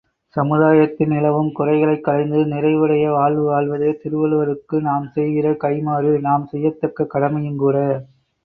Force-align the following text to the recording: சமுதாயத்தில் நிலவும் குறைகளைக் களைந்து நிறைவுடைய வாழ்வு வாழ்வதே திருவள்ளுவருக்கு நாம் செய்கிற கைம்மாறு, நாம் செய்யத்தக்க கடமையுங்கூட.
சமுதாயத்தில் 0.35 1.07
நிலவும் 1.07 1.51
குறைகளைக் 1.51 2.03
களைந்து 2.03 2.39
நிறைவுடைய 2.45 3.11
வாழ்வு 3.11 3.43
வாழ்வதே 3.43 3.91
திருவள்ளுவருக்கு 3.97 4.79
நாம் 4.81 5.07
செய்கிற 5.09 5.51
கைம்மாறு, 5.63 6.19
நாம் 6.19 6.47
செய்யத்தக்க 6.47 7.07
கடமையுங்கூட. 7.13 7.77